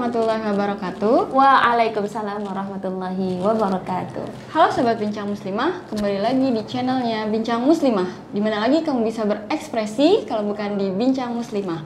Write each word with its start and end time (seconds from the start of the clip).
Waalaikumsalam 0.00 2.40
warahmatullahi 2.40 3.36
wabarakatuh. 3.36 4.48
Halo 4.48 4.72
Sobat 4.72 4.96
Bincang 4.96 5.28
Muslimah, 5.28 5.84
kembali 5.92 6.24
lagi 6.24 6.48
di 6.56 6.62
channelnya 6.64 7.28
Bincang 7.28 7.60
Muslimah. 7.60 8.08
Di 8.32 8.40
mana 8.40 8.64
lagi 8.64 8.80
kamu 8.80 9.04
bisa 9.04 9.28
berekspresi 9.28 10.24
kalau 10.24 10.48
bukan 10.48 10.80
di 10.80 10.88
Bincang 10.88 11.36
Muslimah. 11.36 11.84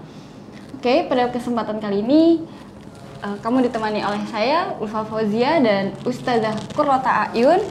Oke, 0.79 1.11
pada 1.11 1.26
kesempatan 1.34 1.82
kali 1.82 2.06
ini 2.06 2.46
uh, 3.18 3.34
Kamu 3.42 3.66
ditemani 3.66 4.06
oleh 4.06 4.22
saya, 4.30 4.78
Ulfa 4.78 5.02
Fauzia 5.02 5.58
dan 5.58 5.90
Ustazah 6.06 6.54
Kurrota 6.70 7.34
Ayun 7.34 7.66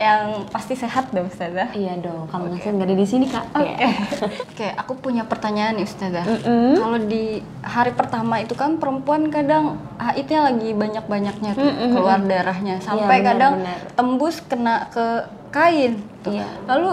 yang 0.00 0.48
pasti 0.48 0.72
sehat 0.72 1.12
dong 1.12 1.28
Ustazah. 1.28 1.76
Iya 1.76 2.00
dong, 2.00 2.24
kalau 2.32 2.48
nggak 2.48 2.64
sehat 2.64 2.74
nggak 2.80 2.88
ada 2.88 2.96
di 2.96 3.04
sini 3.06 3.28
kak. 3.28 3.44
Oke, 3.52 3.68
okay. 3.68 3.92
okay, 4.56 4.70
aku 4.72 4.96
punya 4.96 5.28
pertanyaan 5.28 5.76
nih 5.76 5.84
Ustazah. 5.84 6.24
Mm 6.24 6.40
-hmm. 6.40 6.72
Kalau 6.80 6.98
di 7.04 7.24
hari 7.60 7.92
pertama 7.92 8.40
itu 8.40 8.56
kan 8.56 8.80
perempuan 8.80 9.28
kadang 9.28 9.76
haidnya 10.00 10.48
lagi 10.48 10.72
banyak-banyaknya 10.72 11.52
mm 11.52 11.60
-hmm. 11.60 11.90
keluar 11.92 12.16
darahnya 12.24 12.80
sampai 12.80 13.20
ya, 13.20 13.20
benar, 13.20 13.28
kadang 13.28 13.52
benar. 13.60 13.78
tembus 13.92 14.36
kena 14.40 14.88
ke 14.88 15.06
kain. 15.52 15.92
Iya. 16.24 16.48
Lalu 16.64 16.92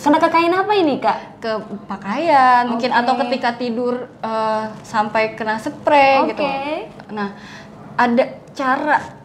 kena 0.00 0.16
ke 0.16 0.28
kain 0.32 0.54
apa 0.56 0.72
ini 0.72 0.94
kak? 1.04 1.18
Ke 1.44 1.52
pakaian 1.84 2.64
okay. 2.64 2.70
mungkin 2.72 2.90
atau 2.96 3.12
ketika 3.28 3.60
tidur 3.60 4.08
uh, 4.24 4.72
sampai 4.80 5.36
kena 5.36 5.60
spray 5.60 6.24
okay. 6.24 6.28
gitu. 6.32 6.44
Nah, 7.12 7.36
ada 8.00 8.24
cara 8.56 9.17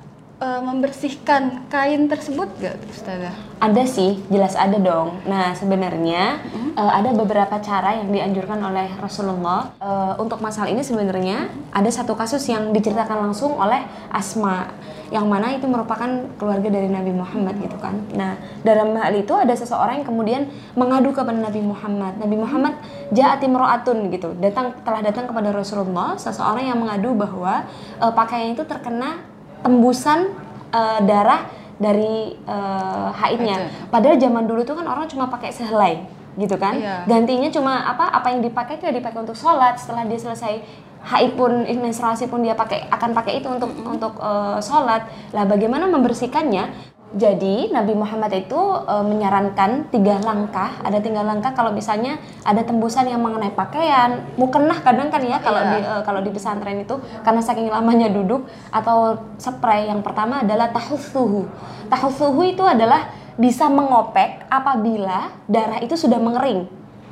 uh, 0.43 0.61
membersihkan 0.61 1.71
kain 1.71 2.11
tersebut 2.11 2.51
gak, 2.59 2.75
Ustazah? 2.91 3.31
Ada 3.63 3.83
sih, 3.87 4.19
jelas 4.27 4.59
ada 4.59 4.75
dong. 4.75 5.23
Nah, 5.23 5.55
sebenarnya 5.55 6.43
mm-hmm. 6.43 6.71
uh, 6.75 6.91
ada 6.91 7.15
beberapa 7.15 7.55
cara 7.63 8.03
yang 8.03 8.11
dianjurkan 8.11 8.59
oleh 8.59 8.91
Rasulullah. 8.99 9.71
Uh, 9.79 10.19
untuk 10.19 10.43
masalah 10.43 10.67
ini 10.67 10.83
sebenarnya 10.83 11.47
ada 11.71 11.87
satu 11.87 12.11
kasus 12.19 12.43
yang 12.51 12.75
diceritakan 12.75 13.31
langsung 13.31 13.55
oleh 13.55 13.87
Asma, 14.11 14.67
yang 15.15 15.31
mana 15.31 15.55
itu 15.55 15.63
merupakan 15.63 16.27
keluarga 16.35 16.67
dari 16.67 16.91
Nabi 16.91 17.15
Muhammad 17.15 17.55
gitu 17.63 17.79
kan. 17.79 17.95
Nah, 18.11 18.35
dalam 18.67 18.91
hal 18.99 19.15
itu 19.15 19.31
ada 19.31 19.55
seseorang 19.55 20.03
yang 20.03 20.07
kemudian 20.07 20.41
mengadu 20.75 21.15
kepada 21.15 21.39
Nabi 21.39 21.63
Muhammad. 21.63 22.19
Nabi 22.19 22.35
Muhammad 22.35 22.73
ja'ati 23.15 23.47
atun 23.47 24.11
gitu. 24.11 24.35
Datang 24.43 24.75
telah 24.83 24.99
datang 24.99 25.23
kepada 25.29 25.55
Rasulullah 25.55 26.19
seseorang 26.19 26.67
yang 26.67 26.77
mengadu 26.83 27.15
bahwa 27.15 27.63
uh, 28.03 28.11
pakaian 28.11 28.51
itu 28.51 28.67
terkena 28.67 29.23
tembusan 29.63 30.27
uh, 30.73 30.99
darah 31.05 31.47
dari 31.77 32.35
uh, 32.49 33.13
haidnya. 33.13 33.69
Padahal 33.93 34.17
zaman 34.17 34.49
dulu 34.49 34.65
tuh 34.65 34.75
kan 34.77 34.85
orang 34.89 35.05
cuma 35.05 35.29
pakai 35.29 35.53
sehelai 35.53 36.03
gitu 36.33 36.57
kan. 36.57 36.73
Iya. 36.77 37.05
Gantinya 37.05 37.49
cuma 37.53 37.85
apa 37.85 38.09
apa 38.09 38.33
yang 38.33 38.41
dipakai 38.41 38.81
itu 38.81 38.89
ya 38.89 38.93
dipakai 38.93 39.21
untuk 39.21 39.37
sholat. 39.37 39.77
Setelah 39.77 40.09
dia 40.09 40.17
selesai 40.17 40.65
haid 41.03 41.35
pun 41.35 41.67
menstruasi 41.67 42.31
pun 42.31 42.39
dia 42.41 42.55
pakai 42.55 42.87
akan 42.87 43.11
pakai 43.11 43.43
itu 43.43 43.47
untuk 43.51 43.69
mm 43.69 43.79
-hmm. 43.79 43.93
untuk 43.93 44.13
uh, 44.17 44.57
sholat. 44.57 45.05
Lah 45.35 45.45
bagaimana 45.45 45.85
membersihkannya? 45.89 46.92
Jadi 47.13 47.69
Nabi 47.69 47.93
Muhammad 47.93 48.33
itu 48.33 48.57
e, 48.89 48.95
menyarankan 49.05 49.93
tiga 49.93 50.17
langkah. 50.25 50.81
Ada 50.81 50.97
tiga 50.97 51.21
langkah 51.21 51.53
kalau 51.53 51.69
misalnya 51.69 52.17
ada 52.41 52.65
tembusan 52.65 53.05
yang 53.05 53.21
mengenai 53.21 53.53
pakaian, 53.53 54.33
mukenah 54.33 54.81
kadang 54.81 55.13
kan 55.13 55.21
ya 55.21 55.37
kalau 55.37 55.61
yeah. 55.61 55.71
di 55.71 55.79
e, 55.85 55.93
kalau 56.01 56.19
di 56.25 56.33
pesantren 56.33 56.81
itu 56.81 56.97
karena 57.21 57.41
saking 57.45 57.69
lamanya 57.69 58.09
duduk 58.09 58.49
atau 58.73 59.21
spray. 59.37 59.93
Yang 59.93 60.01
pertama 60.01 60.41
adalah 60.41 60.73
tahussuhu. 60.73 61.45
Tahussuhu 61.93 62.41
itu 62.49 62.65
adalah 62.65 63.13
bisa 63.37 63.69
mengopek 63.69 64.49
apabila 64.49 65.33
darah 65.45 65.81
itu 65.85 65.93
sudah 65.93 66.17
mengering 66.17 66.65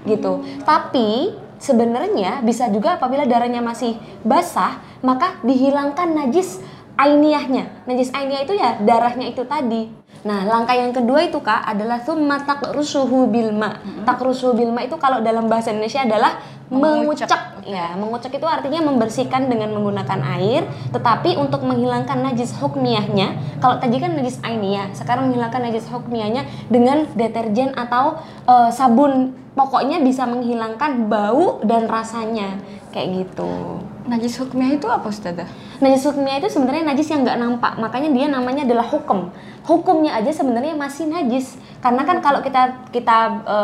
gitu. 0.10 0.42
Hmm. 0.42 0.66
Tapi 0.66 1.38
sebenarnya 1.62 2.42
bisa 2.42 2.74
juga 2.74 2.98
apabila 2.98 3.30
darahnya 3.30 3.62
masih 3.62 3.98
basah, 4.26 4.82
maka 5.06 5.38
dihilangkan 5.46 6.10
najis 6.10 6.58
ainiyahnya. 7.02 7.90
Najis 7.90 8.14
ainiyah 8.14 8.42
itu 8.46 8.54
ya 8.54 8.78
darahnya 8.78 9.26
itu 9.34 9.42
tadi. 9.50 9.90
Nah, 10.22 10.46
langkah 10.46 10.78
yang 10.78 10.94
kedua 10.94 11.26
itu 11.26 11.42
Kak 11.42 11.66
adalah 11.66 11.98
summa 12.06 12.46
takrusuhu 12.46 13.26
bilma. 13.26 13.82
Hmm. 13.82 14.06
Takrusuhu 14.06 14.54
bilma 14.54 14.86
itu 14.86 14.94
kalau 15.02 15.18
dalam 15.18 15.50
bahasa 15.50 15.74
Indonesia 15.74 16.06
adalah 16.06 16.38
mengucek. 16.70 17.26
mengucek. 17.26 17.42
Ya, 17.66 17.94
mengucek 17.98 18.32
itu 18.38 18.46
artinya 18.46 18.86
membersihkan 18.86 19.50
dengan 19.50 19.74
menggunakan 19.74 20.22
air, 20.38 20.66
tetapi 20.94 21.38
untuk 21.42 21.66
menghilangkan 21.66 22.22
najis 22.22 22.54
hukmiyahnya, 22.58 23.58
kalau 23.62 23.82
tadi 23.82 23.98
kan 24.02 24.14
najis 24.18 24.42
ainiyah, 24.42 24.94
sekarang 24.94 25.30
menghilangkan 25.30 25.62
najis 25.70 25.86
hukmiyahnya 25.90 26.46
dengan 26.70 27.10
deterjen 27.18 27.74
atau 27.74 28.22
uh, 28.46 28.70
sabun. 28.70 29.34
Pokoknya 29.52 30.00
bisa 30.00 30.24
menghilangkan 30.30 31.12
bau 31.12 31.60
dan 31.66 31.90
rasanya 31.90 32.62
kayak 32.96 33.26
gitu. 33.26 33.84
Najis 34.02 34.42
hukmiyah 34.42 34.82
itu 34.82 34.88
apa 34.90 35.14
Ustazah? 35.14 35.46
Najis 35.78 36.10
hukmiyah 36.10 36.42
itu 36.42 36.50
sebenarnya 36.50 36.90
najis 36.90 37.08
yang 37.14 37.22
nggak 37.22 37.38
nampak, 37.38 37.74
makanya 37.78 38.10
dia 38.10 38.26
namanya 38.26 38.66
adalah 38.66 38.86
hukum. 38.90 39.30
Hukumnya 39.62 40.18
aja 40.18 40.34
sebenarnya 40.34 40.74
masih 40.74 41.06
najis. 41.06 41.54
Karena 41.86 42.02
kan 42.02 42.18
kalau 42.18 42.42
kita 42.42 42.90
kita 42.90 43.18
e, 43.46 43.58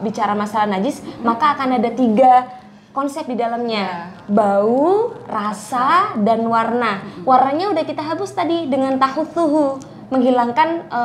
bicara 0.00 0.32
masalah 0.32 0.64
najis, 0.64 1.04
hmm. 1.04 1.20
maka 1.20 1.52
akan 1.52 1.76
ada 1.76 1.92
tiga 1.92 2.48
konsep 2.96 3.28
di 3.28 3.36
dalamnya. 3.36 4.16
Yeah. 4.24 4.32
Bau, 4.32 5.12
rasa, 5.28 6.16
dan 6.24 6.48
warna. 6.48 7.04
Hmm. 7.04 7.28
Warnanya 7.28 7.76
udah 7.76 7.84
kita 7.84 8.00
hapus 8.00 8.32
tadi 8.32 8.72
dengan 8.72 8.96
tahu 8.96 9.28
tuhu, 9.28 9.66
menghilangkan 10.08 10.88
e, 10.88 11.00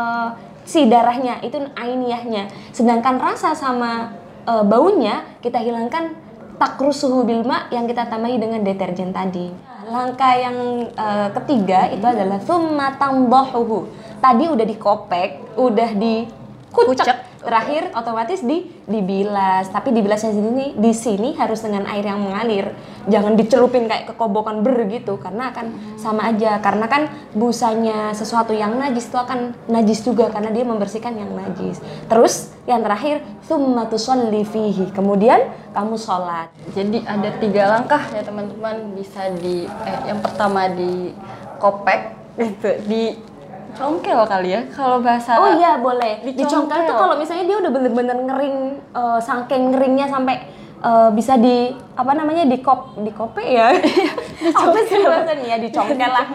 si 0.64 0.88
darahnya, 0.88 1.44
itu 1.44 1.59
ainiyahnya. 1.76 2.48
Sedangkan 2.72 3.20
rasa 3.20 3.52
sama 3.52 4.16
e, 4.48 4.53
baunya 4.64 5.28
kita 5.44 5.59
hilangkan 5.59 6.31
takrusuhu 6.61 7.25
bilma 7.25 7.66
yang 7.73 7.89
kita 7.89 8.05
tambahi 8.05 8.38
dengan 8.38 8.61
deterjen 8.61 9.09
tadi. 9.09 9.49
Langkah 9.89 10.38
yang 10.38 10.57
uh, 10.94 11.33
ketiga 11.41 11.89
itu 11.89 12.05
adalah 12.05 12.38
summa 12.45 12.94
tambahuhu. 13.01 13.89
Tadi 14.22 14.45
udah 14.45 14.66
dikopek, 14.69 15.57
udah 15.57 15.89
dikucek, 15.97 17.31
terakhir 17.41 17.91
otomatis 17.97 18.41
di 18.46 18.69
dibilas. 18.85 19.69
Tapi 19.69 19.91
dibilasnya 19.91 20.31
sini 20.34 20.78
di 20.78 20.91
sini 20.94 21.29
harus 21.35 21.62
dengan 21.62 21.90
air 21.90 22.06
yang 22.06 22.22
mengalir. 22.22 22.72
Jangan 23.09 23.34
dicelupin 23.34 23.90
kayak 23.90 24.09
ke 24.09 24.13
kobokan 24.13 24.62
ber 24.62 24.85
gitu 24.88 25.18
karena 25.18 25.50
akan 25.52 25.97
sama 25.97 26.29
aja. 26.29 26.62
Karena 26.62 26.85
kan 26.85 27.09
busanya 27.34 28.13
sesuatu 28.13 28.53
yang 28.53 28.78
najis 28.78 29.09
itu 29.09 29.18
akan 29.18 29.53
najis 29.68 30.00
juga 30.06 30.29
karena 30.29 30.53
dia 30.53 30.66
membersihkan 30.66 31.18
yang 31.18 31.34
najis. 31.34 31.81
Terus 32.07 32.53
yang 32.69 32.85
terakhir 32.85 33.25
summa 33.46 33.90
tusalli 33.90 34.46
fihi. 34.46 34.94
Kemudian 34.94 35.50
kamu 35.73 35.97
sholat. 35.97 36.53
Jadi 36.78 37.02
ada 37.03 37.29
tiga 37.41 37.63
langkah 37.78 38.02
ya 38.13 38.22
teman-teman 38.22 38.94
bisa 38.94 39.34
di 39.41 39.66
eh, 39.66 40.00
yang 40.06 40.22
pertama 40.22 40.69
di 40.69 41.12
kopek 41.58 42.22
gitu 42.40 42.69
di 42.88 43.31
congkel 43.76 44.20
kali 44.28 44.50
ya 44.56 44.62
kalau 44.76 45.00
bahasa 45.00 45.38
oh 45.40 45.52
iya 45.56 45.80
boleh 45.80 46.22
dicongkel 46.26 46.88
tuh 46.88 46.96
kalau 46.96 47.16
misalnya 47.20 47.46
dia 47.48 47.58
udah 47.59 47.72
bener-bener 47.72 48.18
ngering 48.28 48.58
uh, 48.92 49.20
saking 49.24 49.72
ngeringnya 49.72 50.08
sampai 50.12 50.36
uh, 50.84 51.09
bisa 51.14 51.38
di 51.38 51.72
apa 51.96 52.12
namanya 52.18 52.44
di 52.50 52.58
kop 52.59 52.98
di 53.00 53.12
kope 53.14 53.42
ya 53.46 53.72
apa 54.59 54.80
sih 54.90 55.00
bahasanya 55.06 55.46
ya 55.46 55.58
dicongkel 55.62 56.12
lah 56.12 56.28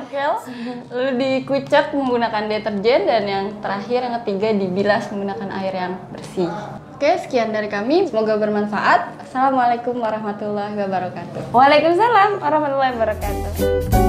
lalu 0.95 1.11
dikucek 1.19 1.93
menggunakan 1.93 2.43
deterjen 2.49 3.01
dan 3.05 3.25
yang 3.27 3.45
terakhir 3.61 4.07
yang 4.07 4.15
ketiga 4.23 4.49
dibilas 4.55 5.11
menggunakan 5.11 5.49
air 5.63 5.75
yang 5.75 5.95
bersih 6.15 6.49
Oke, 6.97 7.13
sekian 7.21 7.53
dari 7.53 7.69
kami. 7.69 8.09
Semoga 8.09 8.41
bermanfaat. 8.41 9.21
Assalamualaikum 9.21 10.01
warahmatullahi 10.01 10.81
wabarakatuh. 10.81 11.53
Waalaikumsalam 11.53 12.41
warahmatullahi 12.41 12.97
wabarakatuh. 12.97 14.06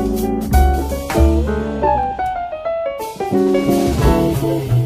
Thank 3.30 4.72
you. 4.72 4.77